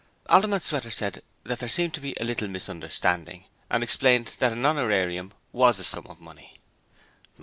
[0.31, 4.65] Alderman Sweater said that there seemed to be a little misunderstanding and explained that an
[4.65, 6.57] honorarium WAS a sum of money.